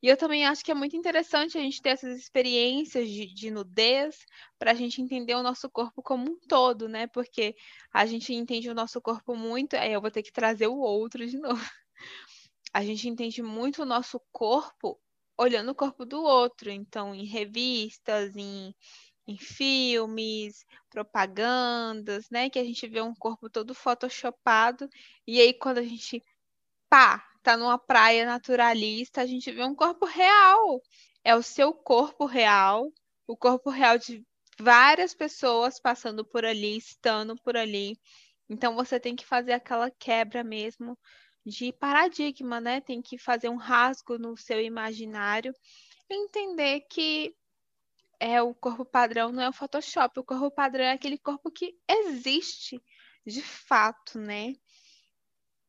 [0.02, 3.50] E eu também acho que é muito interessante a gente ter essas experiências de, de
[3.50, 4.26] nudez
[4.60, 7.08] para a gente entender o nosso corpo como um todo, né?
[7.08, 7.56] Porque
[7.92, 9.76] a gente entende o nosso corpo muito.
[9.76, 11.64] Aí eu vou ter que trazer o outro de novo.
[12.74, 15.00] A gente entende muito o nosso corpo
[15.38, 16.70] olhando o corpo do outro.
[16.70, 18.76] Então, em revistas, em,
[19.28, 22.50] em filmes, propagandas, né?
[22.50, 24.88] Que a gente vê um corpo todo photoshopado.
[25.26, 26.22] E aí, quando a gente
[26.90, 30.82] pá, tá numa praia naturalista, a gente vê um corpo real.
[31.24, 32.92] É o seu corpo real,
[33.28, 34.26] o corpo real de
[34.60, 38.00] várias pessoas passando por ali, estando por ali.
[38.50, 40.98] Então você tem que fazer aquela quebra mesmo
[41.46, 42.82] de paradigma, né?
[42.82, 45.54] Tem que fazer um rasgo no seu imaginário
[46.10, 47.36] e entender que
[48.20, 51.78] é o corpo padrão não é o Photoshop, o corpo padrão é aquele corpo que
[51.88, 52.82] existe
[53.24, 54.54] de fato, né?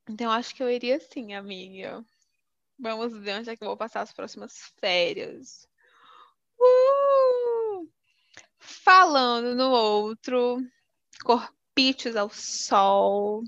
[0.09, 2.05] Então, acho que eu iria sim, amiga.
[2.79, 5.67] Vamos ver onde é que eu vou passar as próximas férias.
[6.59, 7.89] Uh!
[8.59, 10.59] Falando no outro,
[11.25, 13.43] corpichos ao sol.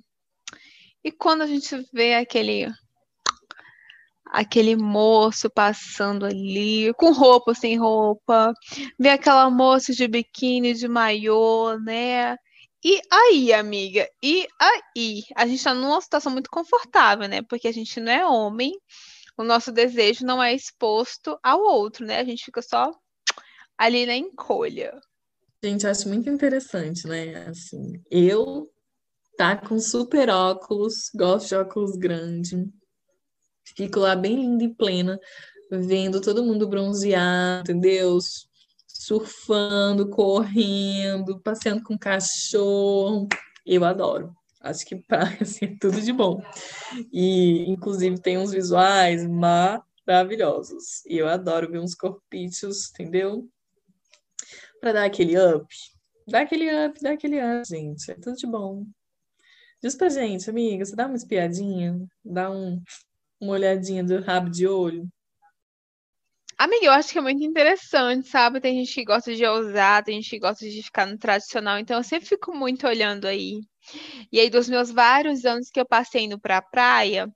[1.04, 2.66] E quando a gente vê aquele
[4.30, 8.52] aquele moço passando ali, com roupa sem roupa,
[8.98, 12.36] vê aquela moça de biquíni, de maiô, né?
[12.84, 14.08] E aí, amiga?
[14.22, 15.24] E aí?
[15.34, 17.42] A gente está numa situação muito confortável, né?
[17.42, 18.72] Porque a gente não é homem,
[19.36, 22.20] o nosso desejo não é exposto ao outro, né?
[22.20, 22.92] A gente fica só
[23.76, 24.92] ali na encolha.
[25.62, 27.46] Gente, acho muito interessante, né?
[27.48, 28.70] Assim, eu
[29.36, 32.52] tá com super óculos, gosto de óculos grandes,
[33.76, 35.18] fico lá bem linda e plena,
[35.70, 38.18] vendo todo mundo bronzear, entendeu?
[39.08, 43.26] Surfando, correndo, passeando com cachorro.
[43.64, 44.36] Eu adoro.
[44.60, 46.42] Acho que praia assim, é tudo de bom.
[47.10, 51.04] E, inclusive, tem uns visuais maravilhosos.
[51.06, 53.48] E eu adoro ver uns corpícios, entendeu?
[54.78, 55.66] Para dar aquele up.
[56.26, 58.10] Dá aquele up, dá aquele up, gente.
[58.10, 58.84] É tudo de bom.
[59.82, 61.98] Diz pra gente, amiga, você dá uma espiadinha?
[62.22, 62.82] Dá um,
[63.40, 65.08] uma olhadinha do rabo de olho?
[66.58, 68.60] Amiga, eu acho que é muito interessante, sabe?
[68.60, 71.96] Tem gente que gosta de ousar, tem gente que gosta de ficar no tradicional, então
[71.98, 73.60] eu sempre fico muito olhando aí.
[74.32, 77.28] E aí, dos meus vários anos que eu passei indo pra praia,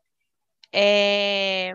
[0.73, 1.75] é...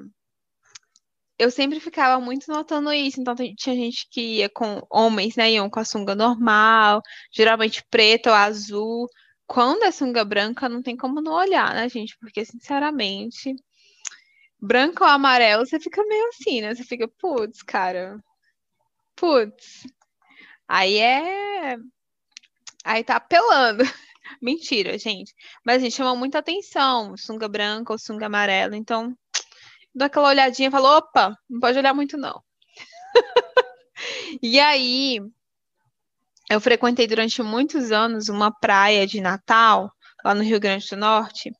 [1.39, 3.21] eu sempre ficava muito notando isso.
[3.21, 5.51] Então, tinha gente que ia com homens, né?
[5.51, 9.07] Iam com a sunga normal, geralmente preta ou azul.
[9.45, 12.17] Quando é sunga branca, não tem como não olhar, né, gente?
[12.19, 13.53] Porque, sinceramente,
[14.59, 16.73] branco ou amarelo, você fica meio assim, né?
[16.73, 18.23] Você fica, putz, cara,
[19.15, 19.85] putz,
[20.67, 21.77] aí é.
[22.83, 23.83] Aí tá apelando.
[24.41, 25.33] Mentira, gente.
[25.65, 28.75] Mas a gente chama muita atenção, sunga branca ou sunga amarela.
[28.77, 29.17] Então,
[29.93, 32.41] dá aquela olhadinha e fala: opa, não pode olhar muito, não.
[34.41, 35.19] e aí,
[36.49, 39.91] eu frequentei durante muitos anos uma praia de Natal,
[40.23, 41.51] lá no Rio Grande do Norte.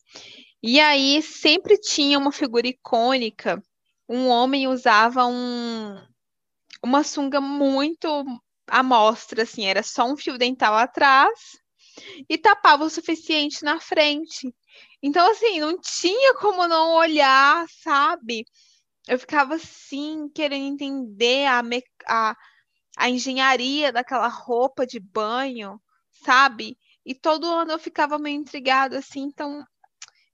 [0.61, 3.61] E aí sempre tinha uma figura icônica.
[4.09, 6.01] Um homem usava um,
[6.83, 8.07] uma sunga muito
[8.67, 11.57] à mostra, assim, era só um fio dental atrás
[12.29, 14.53] e tapava o suficiente na frente.
[15.01, 18.45] Então, assim, não tinha como não olhar, sabe?
[19.07, 21.61] Eu ficava assim, querendo entender a,
[22.07, 22.35] a,
[22.97, 25.79] a engenharia daquela roupa de banho,
[26.11, 26.77] sabe?
[27.05, 29.63] E todo ano eu ficava meio intrigada, assim, então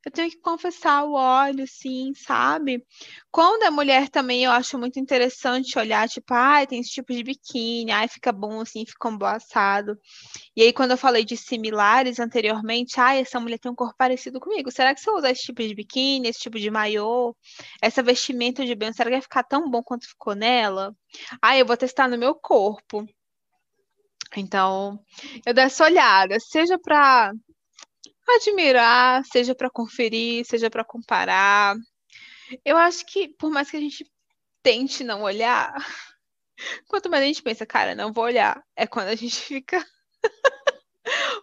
[0.05, 2.85] eu tenho que confessar o olho, sim, sabe?
[3.31, 7.13] Quando é mulher também, eu acho muito interessante olhar, tipo, ai, ah, tem esse tipo
[7.13, 9.97] de biquíni, ai, fica bom assim, fica um bom assado.
[10.55, 14.39] E aí, quando eu falei de similares anteriormente, ai, essa mulher tem um corpo parecido
[14.39, 14.71] comigo.
[14.71, 17.35] Será que se eu usar esse tipo de biquíni, esse tipo de maiô,
[17.81, 20.95] essa vestimenta de bem, será que vai ficar tão bom quanto ficou nela?
[21.41, 23.05] Ai, eu vou testar no meu corpo.
[24.35, 24.99] Então,
[25.45, 27.31] eu dou essa olhada, seja para
[28.35, 31.75] admirar, seja para conferir, seja para comparar.
[32.63, 34.05] Eu acho que por mais que a gente
[34.61, 35.73] tente não olhar,
[36.87, 39.85] quanto mais a gente pensa, cara, não vou olhar, é quando a gente fica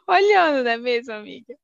[0.07, 1.55] olhando, não é mesmo, amiga?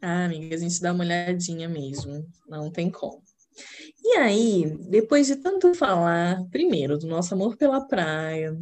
[0.00, 3.22] Ah, amiga, a gente dá uma olhadinha mesmo, não tem como.
[4.04, 8.56] E aí, depois de tanto falar, primeiro, do nosso amor pela praia,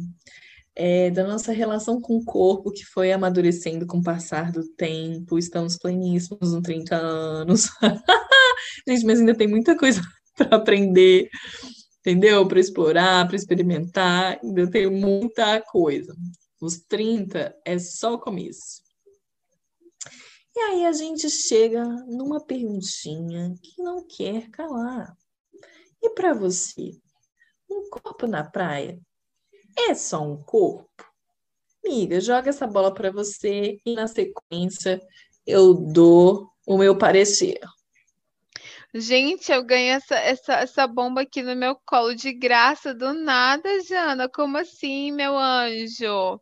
[0.79, 5.39] é, da nossa relação com o corpo que foi amadurecendo com o passar do tempo.
[5.39, 7.69] Estamos pleníssimos nos 30 anos.
[8.87, 9.99] Gente, mas ainda tem muita coisa
[10.37, 11.27] para aprender,
[11.99, 12.47] entendeu?
[12.47, 14.39] Para explorar, para experimentar.
[14.43, 16.15] Ainda tem muita coisa.
[16.61, 18.83] Os 30 é só o começo.
[20.55, 25.15] E aí a gente chega numa perguntinha que não quer calar.
[26.03, 26.91] E para você,
[27.67, 28.99] um corpo na praia
[29.77, 30.87] é só um corpo?
[31.85, 35.01] Amiga, joga essa bola para você e na sequência
[35.45, 37.59] eu dou o meu parecer.
[38.93, 43.69] Gente, eu ganhei essa, essa, essa bomba aqui no meu colo de graça do nada,
[43.83, 44.27] Jana.
[44.27, 46.41] Como assim, meu anjo?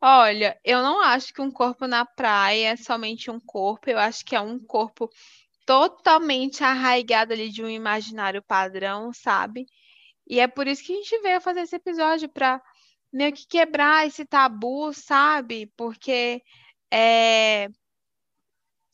[0.00, 4.24] Olha, eu não acho que um corpo na praia é somente um corpo, eu acho
[4.24, 5.08] que é um corpo
[5.66, 9.66] totalmente arraigado ali de um imaginário padrão, sabe?
[10.28, 12.62] E é por isso que a gente veio fazer esse episódio para
[13.12, 15.72] meio que quebrar esse tabu, sabe?
[15.74, 16.42] Porque
[16.92, 17.68] é,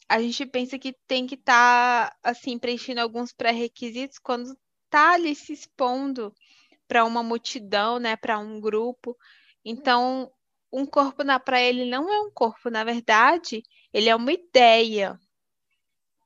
[0.09, 4.57] a gente pensa que tem que estar tá, assim preenchendo alguns pré-requisitos quando
[4.89, 6.33] tá ali se expondo
[6.87, 9.17] para uma multidão, né, para um grupo.
[9.65, 10.31] Então,
[10.73, 15.19] um corpo na praia ele não é um corpo, na verdade, ele é uma ideia.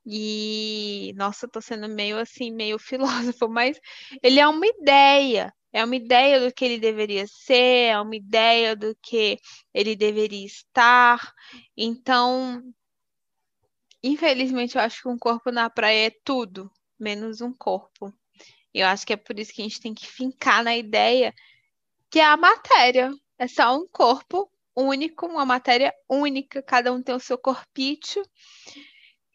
[0.05, 2.79] E, nossa, tô sendo meio assim, meio
[3.33, 3.79] filósofo, mas
[4.23, 5.53] ele é uma ideia.
[5.71, 9.37] É uma ideia do que ele deveria ser, é uma ideia do que
[9.71, 11.31] ele deveria estar.
[11.77, 12.63] Então,
[14.01, 18.11] infelizmente, eu acho que um corpo na praia é tudo, menos um corpo.
[18.73, 21.33] Eu acho que é por isso que a gente tem que fincar na ideia
[22.09, 23.11] que é a matéria.
[23.37, 28.23] É só um corpo único, uma matéria única, cada um tem o seu corpício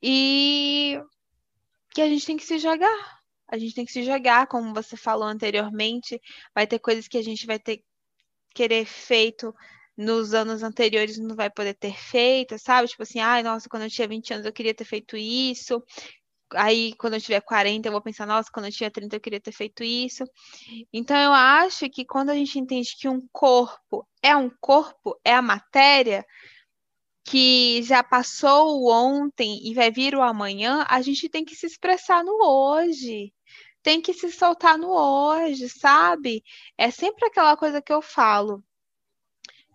[0.07, 1.01] e
[1.95, 3.19] que a gente tem que se jogar.
[3.49, 6.21] A gente tem que se jogar, como você falou anteriormente.
[6.55, 7.83] Vai ter coisas que a gente vai ter
[8.55, 9.55] querer feito
[9.97, 12.89] nos anos anteriores não vai poder ter feito, sabe?
[12.89, 15.83] Tipo assim, ai, nossa, quando eu tinha 20 anos eu queria ter feito isso.
[16.53, 19.41] Aí, quando eu tiver 40, eu vou pensar, nossa, quando eu tinha 30 eu queria
[19.41, 20.25] ter feito isso.
[20.93, 25.35] Então, eu acho que quando a gente entende que um corpo é um corpo, é
[25.35, 26.25] a matéria,
[27.25, 31.67] que já passou o ontem e vai vir o amanhã, a gente tem que se
[31.67, 33.33] expressar no hoje.
[33.83, 36.45] Tem que se soltar no hoje, sabe?
[36.77, 38.63] É sempre aquela coisa que eu falo.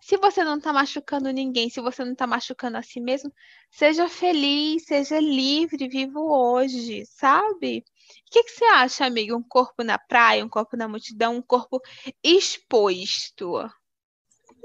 [0.00, 3.32] Se você não está machucando ninguém, se você não está machucando a si mesmo,
[3.70, 7.84] seja feliz, seja livre, viva hoje, sabe?
[8.26, 9.36] O que, que você acha, amiga?
[9.36, 11.80] Um corpo na praia, um corpo na multidão, um corpo
[12.24, 13.70] exposto?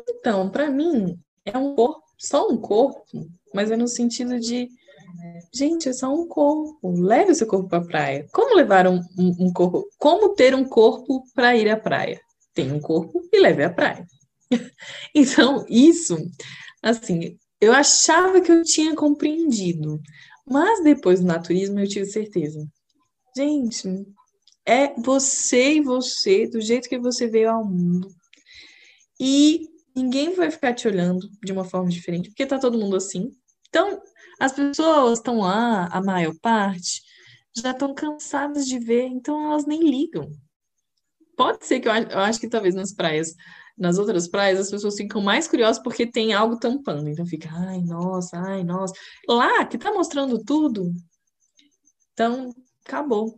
[0.09, 4.69] Então, para mim, é um corpo só um corpo, mas é no sentido de,
[5.53, 7.01] gente, é só um corpo.
[7.01, 8.27] Leve seu corpo para a praia.
[8.31, 9.87] Como levar um, um, um corpo?
[9.97, 12.19] Como ter um corpo para ir à praia?
[12.53, 14.05] Tem um corpo e leve à praia.
[15.13, 16.17] então, isso,
[16.81, 19.99] assim, eu achava que eu tinha compreendido,
[20.45, 22.65] mas depois do naturismo eu tive certeza.
[23.35, 24.05] Gente,
[24.65, 28.07] é você e você, do jeito que você veio ao mundo.
[29.19, 33.31] e ninguém vai ficar te olhando de uma forma diferente, porque tá todo mundo assim.
[33.69, 34.01] Então,
[34.39, 37.01] as pessoas estão lá, a maior parte,
[37.55, 40.29] já estão cansadas de ver, então elas nem ligam.
[41.37, 43.35] Pode ser que eu, eu acho que talvez nas praias,
[43.77, 47.09] nas outras praias, as pessoas ficam mais curiosas porque tem algo tampando.
[47.09, 48.93] Então fica, ai, nossa, ai, nossa.
[49.27, 50.93] Lá, que tá mostrando tudo.
[52.13, 52.53] Então,
[52.85, 53.37] acabou.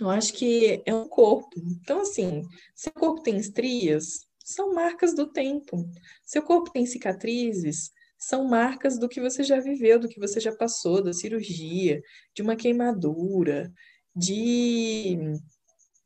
[0.00, 1.50] Eu acho que é um corpo.
[1.82, 2.42] Então, assim,
[2.74, 5.88] se o corpo tem estrias, são marcas do tempo.
[6.24, 10.40] Se o corpo tem cicatrizes, são marcas do que você já viveu, do que você
[10.40, 12.00] já passou, da cirurgia,
[12.34, 13.70] de uma queimadura,
[14.16, 15.18] de.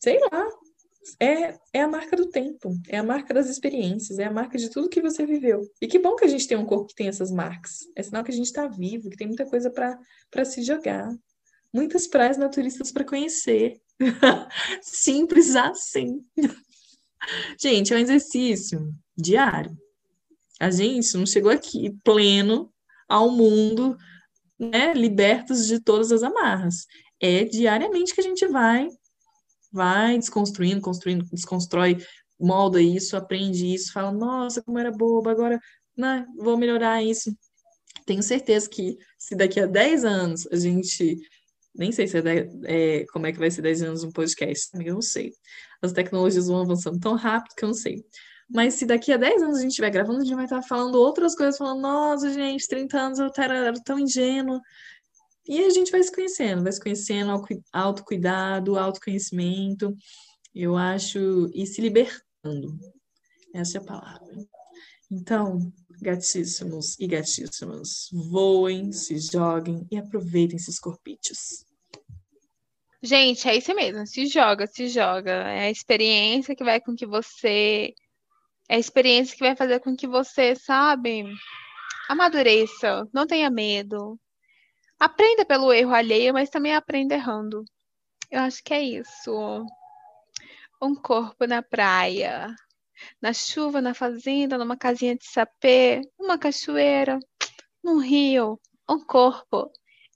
[0.01, 0.49] sei lá.
[1.19, 4.71] É, é a marca do tempo, é a marca das experiências, é a marca de
[4.71, 5.61] tudo que você viveu.
[5.81, 7.79] E que bom que a gente tem um corpo que tem essas marcas.
[7.97, 11.11] É sinal que a gente está vivo, que tem muita coisa para se jogar.
[11.75, 13.81] Muitas praias naturistas para conhecer.
[14.81, 16.25] Simples assim.
[17.61, 19.77] Gente, é um exercício diário.
[20.61, 22.73] A gente não chegou aqui pleno
[23.09, 23.97] ao mundo,
[24.59, 26.87] né, libertos de todas as amarras.
[27.21, 28.89] É diariamente que a gente vai
[29.73, 31.97] vai desconstruindo, construindo, desconstrói,
[32.39, 35.59] molda isso, aprende isso, fala, nossa, como era boba, agora
[35.97, 37.35] né, vou melhorar isso.
[38.05, 41.17] Tenho certeza que se daqui a 10 anos a gente.
[41.75, 44.95] Nem sei se é, é como é que vai ser 10 anos um podcast, eu
[44.95, 45.33] não sei.
[45.81, 48.05] As tecnologias vão avançando tão rápido que eu não sei.
[48.49, 50.97] Mas se daqui a 10 anos a gente estiver gravando, a gente vai estar falando
[50.97, 54.61] outras coisas, falando, nossa, gente, 30 anos eu era tão ingênuo.
[55.49, 57.33] E a gente vai se conhecendo, vai se conhecendo,
[57.73, 59.97] autocuidado, autoconhecimento,
[60.55, 62.79] eu acho, e se libertando.
[63.55, 64.37] Essa é a palavra.
[65.11, 71.65] Então, gatíssimos e gatíssimas, voem, se joguem e aproveitem esses corpítios.
[73.03, 75.31] Gente, é isso mesmo, se joga, se joga.
[75.31, 77.95] É a experiência que vai com que você
[78.69, 81.25] é a experiência que vai fazer com que você, sabe,
[82.09, 84.19] amadureça, não tenha medo.
[84.99, 87.65] Aprenda pelo erro alheio, mas também aprenda errando.
[88.31, 89.67] Eu acho que é isso.
[90.81, 92.55] Um corpo na praia,
[93.21, 97.19] na chuva, na fazenda, numa casinha de sapê, numa cachoeira,
[97.83, 98.59] num rio.
[98.89, 99.71] Um corpo.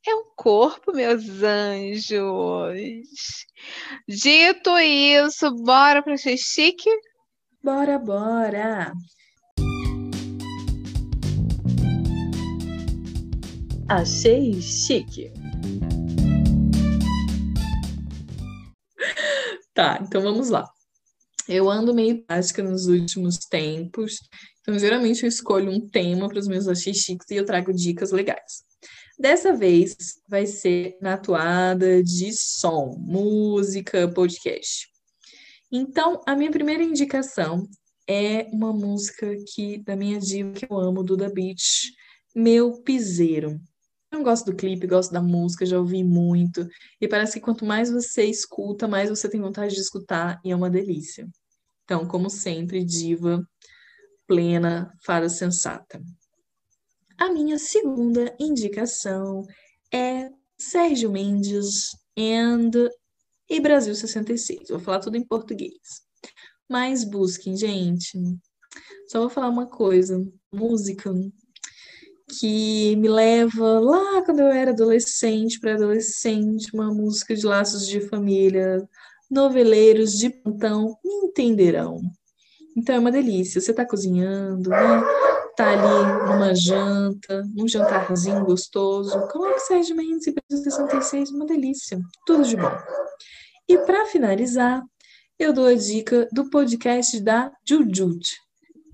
[0.06, 2.76] É um corpo, meus anjos.
[4.06, 6.90] Dito isso, bora para chique?
[7.62, 8.92] Bora, bora!
[13.88, 15.32] Achei chique.
[19.74, 20.75] Tá, então vamos lá.
[21.48, 24.18] Eu ando meio prática nos últimos tempos,
[24.60, 28.10] então geralmente eu escolho um tema para os meus achei chiques e eu trago dicas
[28.10, 28.64] legais.
[29.18, 29.96] Dessa vez
[30.28, 34.88] vai ser na toada de som, música, podcast.
[35.72, 37.66] Então, a minha primeira indicação
[38.08, 41.92] é uma música que da minha diva que eu amo, Duda Beach,
[42.34, 43.58] Meu Piseiro.
[44.16, 46.66] Eu gosto do clipe, gosto da música, já ouvi muito.
[46.98, 50.56] E parece que quanto mais você escuta, mais você tem vontade de escutar, e é
[50.56, 51.28] uma delícia.
[51.84, 53.46] Então, como sempre, diva
[54.26, 56.02] plena, fada sensata.
[57.18, 59.44] A minha segunda indicação
[59.92, 62.70] é Sérgio Mendes and
[63.48, 64.70] e Brasil 66.
[64.70, 66.02] Vou falar tudo em português.
[66.68, 68.18] Mas busquem, gente.
[69.08, 71.12] Só vou falar uma coisa: música
[72.28, 78.86] que me leva lá quando eu era adolescente, pré-adolescente, uma música de laços de família,
[79.30, 82.00] noveleiros de plantão me entenderão.
[82.76, 83.60] Então é uma delícia.
[83.60, 85.02] Você está cozinhando, né?
[85.56, 89.26] Tá ali numa janta, num jantarzinho gostoso.
[89.28, 91.98] Coloque Sérgio Mendes e Brasil 66, uma delícia.
[92.26, 92.76] Tudo de bom.
[93.66, 94.82] E para finalizar,
[95.38, 98.45] eu dou a dica do podcast da Jujut.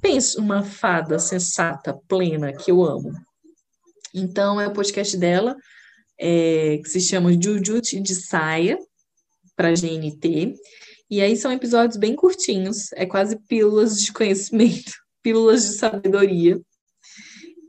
[0.02, 3.12] Pensa uma fada sensata, plena, que eu amo.
[4.12, 5.56] Então, é o podcast dela,
[6.18, 8.76] é, que se chama Jujut de Saia,
[9.54, 10.56] para GNT.
[11.08, 16.60] E aí são episódios bem curtinhos, é quase pílulas de conhecimento, pílulas de sabedoria.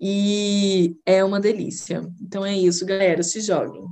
[0.02, 2.02] E é uma delícia.
[2.20, 3.86] Então é isso, galera, se joguem.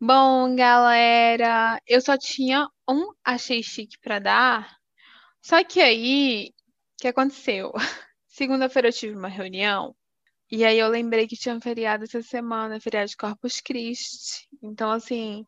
[0.00, 4.76] Bom, galera, eu só tinha um achei chique para dar.
[5.42, 6.50] Só que aí,
[7.04, 7.70] que aconteceu?
[8.26, 9.94] Segunda-feira eu tive uma reunião
[10.50, 14.48] e aí eu lembrei que tinha um feriado essa semana, feriado de Corpus Christi.
[14.62, 15.46] Então, assim,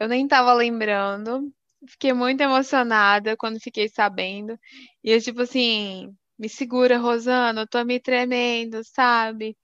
[0.00, 1.52] eu nem tava lembrando.
[1.88, 4.58] Fiquei muito emocionada quando fiquei sabendo.
[5.04, 9.56] E eu, tipo assim, me segura, Rosana, eu tô me tremendo, sabe?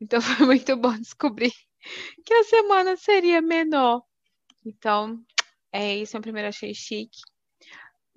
[0.00, 1.52] Então foi muito bom descobrir
[2.24, 4.02] que a semana seria menor.
[4.64, 5.20] Então,
[5.72, 7.20] é isso, o primeiro achei chique.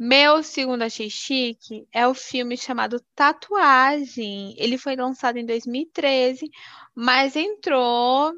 [0.01, 4.55] Meu segundo achei chique é o filme chamado Tatuagem.
[4.57, 6.49] Ele foi lançado em 2013,
[6.95, 8.31] mas entrou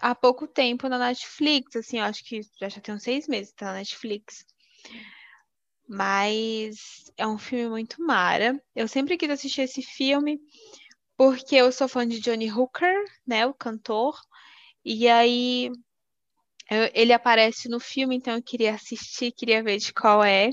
[0.00, 3.52] há pouco tempo na Netflix, assim, eu acho que já, já tem uns seis meses
[3.52, 4.44] que tá na Netflix.
[5.88, 8.60] Mas é um filme muito mara.
[8.74, 10.40] Eu sempre quis assistir esse filme
[11.16, 14.20] porque eu sou fã de Johnny Hooker, né, o cantor.
[14.84, 15.70] E aí
[16.70, 20.50] eu, ele aparece no filme, então eu queria assistir, queria ver de qual é.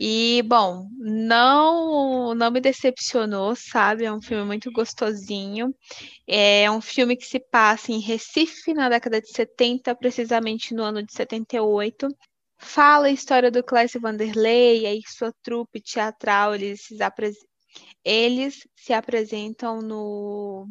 [0.00, 4.04] E, bom, não, não me decepcionou, sabe?
[4.04, 5.74] É um filme muito gostosinho.
[6.26, 11.02] É um filme que se passa em Recife, na década de 70, precisamente no ano
[11.02, 12.08] de 78.
[12.58, 16.96] Fala a história do Clécio Vanderlei e sua trupe teatral, eles se,
[18.04, 20.68] eles se apresentam no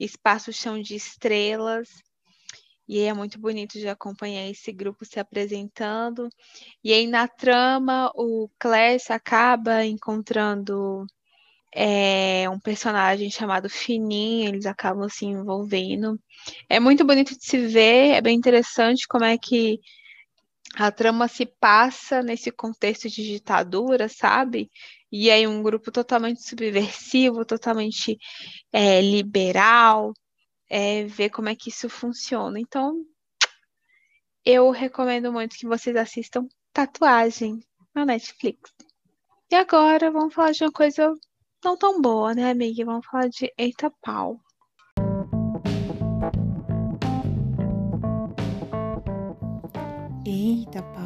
[0.00, 1.88] Espaço Chão de Estrelas,
[2.88, 6.28] e é muito bonito de acompanhar esse grupo se apresentando.
[6.82, 11.06] E aí, na trama, o Clécio acaba encontrando
[11.74, 16.18] é, um personagem chamado Fininho, eles acabam se envolvendo.
[16.68, 19.80] É muito bonito de se ver, é bem interessante como é que
[20.76, 24.70] a trama se passa nesse contexto de ditadura, sabe?
[25.10, 28.18] E aí um grupo totalmente subversivo, totalmente
[28.72, 30.12] é, liberal,
[30.74, 32.58] é, ver como é que isso funciona.
[32.58, 33.06] Então,
[34.44, 37.60] eu recomendo muito que vocês assistam Tatuagem
[37.94, 38.72] na Netflix.
[39.48, 41.14] E agora vamos falar de uma coisa
[41.64, 42.84] não tão boa, né, amiga?
[42.84, 44.40] Vamos falar de Eita Pau.
[50.26, 51.04] Eita Pau.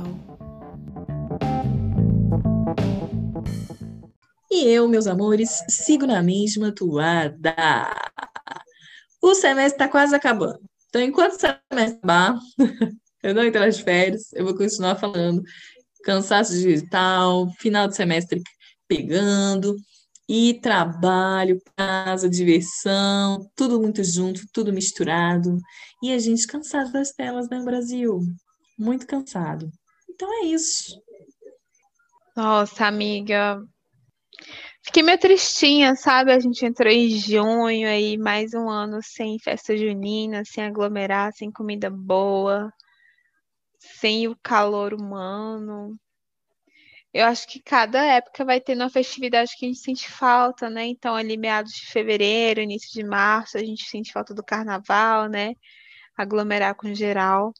[4.50, 7.54] E eu, meus amores, sigo na mesma toada.
[9.22, 10.60] O semestre está quase acabando.
[10.88, 12.38] Então, enquanto o semestre acabar,
[13.22, 15.42] eu não entrar de férias, eu vou continuar falando.
[16.04, 18.42] Cansaço digital, final de semestre
[18.86, 19.76] pegando,
[20.28, 25.58] e trabalho, casa, diversão, tudo muito junto, tudo misturado.
[26.02, 28.20] E a gente cansado das telas, né, Brasil?
[28.78, 29.70] Muito cansado.
[30.08, 31.00] Então é isso.
[32.36, 33.60] Nossa, amiga,
[34.88, 36.32] Fiquei meio tristinha, sabe?
[36.32, 41.52] A gente entrou em junho aí, mais um ano sem festa junina, sem aglomerar, sem
[41.52, 42.72] comida boa,
[43.78, 45.94] sem o calor humano.
[47.12, 50.86] Eu acho que cada época vai ter uma festividade que a gente sente falta, né?
[50.86, 55.52] Então, ali meados de fevereiro, início de março, a gente sente falta do carnaval, né?
[56.16, 57.52] Aglomerar com geral.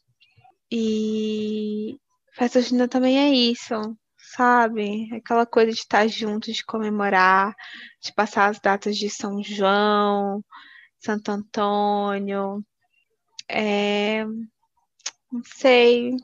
[0.71, 1.95] E
[2.33, 3.95] festa junina também é isso
[4.35, 5.09] sabe?
[5.13, 7.55] Aquela coisa de estar juntos, de comemorar,
[8.01, 10.43] de passar as datas de São João,
[10.99, 12.63] Santo Antônio.
[13.49, 14.25] É...
[15.31, 16.15] Não sei,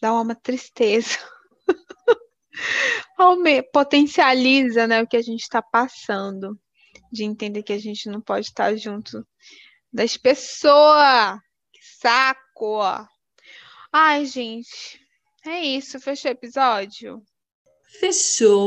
[0.00, 1.18] dá uma tristeza.
[3.72, 6.58] Potencializa né, o que a gente está passando,
[7.12, 9.26] de entender que a gente não pode estar junto
[9.92, 11.38] das pessoas.
[11.72, 12.80] Que saco!
[13.92, 15.00] Ai, gente,
[15.44, 16.00] é isso.
[16.00, 17.22] Fechou o episódio?
[17.98, 18.60] Fechou!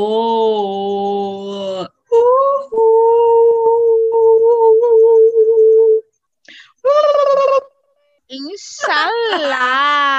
[8.29, 9.63] Inshallah!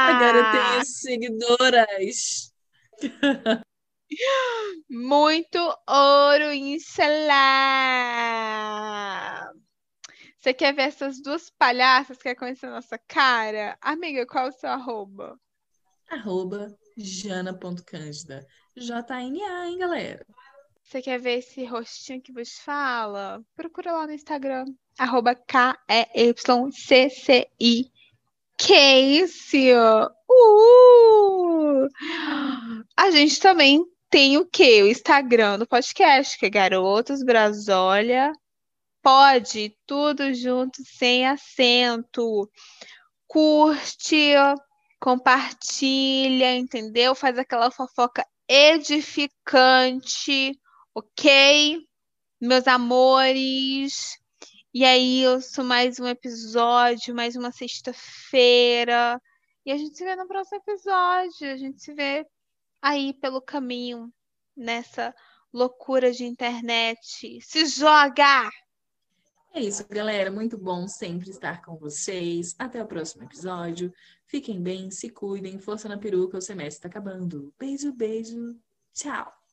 [0.09, 2.53] Agora eu tenho seguidoras.
[4.89, 7.35] Muito ouro, inshallah!
[10.39, 13.79] Você quer ver essas duas palhaças que é conhecer a nossa cara?
[13.81, 15.39] Amiga, qual é o seu arroba?
[16.11, 18.47] Arroba jana.cândida.
[18.77, 20.27] J-N-A, hein, galera?
[20.83, 23.43] Você quer ver esse rostinho que vos fala?
[23.57, 24.67] Procura lá no Instagram,
[24.99, 25.81] arroba K-E-Y-C-C-I.
[28.57, 29.57] Que isso?
[30.31, 31.89] Uh!
[32.97, 34.83] A gente também tem o quê?
[34.83, 38.31] O Instagram do podcast, que é Garotos Brasólia.
[39.03, 42.49] Pode, tudo junto, sem acento.
[43.27, 44.35] Curte,
[45.05, 47.15] compartilha, entendeu?
[47.15, 49.99] Faz aquela fofoca edificante,
[50.95, 51.87] ok?
[52.41, 54.19] Meus amores.
[54.73, 59.21] E aí, eu sou mais um episódio, mais uma sexta-feira.
[59.67, 61.53] E a gente se vê no próximo episódio.
[61.53, 62.27] A gente se vê
[62.81, 64.11] aí pelo caminho,
[64.57, 65.15] nessa
[65.53, 67.43] loucura de internet.
[67.43, 68.51] Se joga!
[69.57, 70.33] É isso, galera.
[70.33, 72.57] Muito bom sempre estar com vocês.
[72.59, 73.95] Até o próximo episódio.
[74.35, 77.55] Fiquem bem, se cuidem, força na peruca, o semestre está acabando.
[77.57, 78.61] Beijo, beijo.
[78.93, 79.44] Tchau.